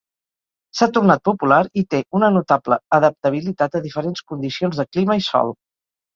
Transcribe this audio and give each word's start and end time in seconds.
S'ha 0.77 0.85
tornat 0.95 1.19
popular 1.29 1.59
i 1.81 1.83
té 1.95 1.99
una 2.21 2.31
notable 2.39 2.79
adaptabilitat 2.99 3.79
a 3.79 3.83
diferents 3.85 4.27
condicions 4.33 4.83
de 4.83 4.89
clima 4.93 5.21
i 5.23 5.25
sòl. 5.29 5.55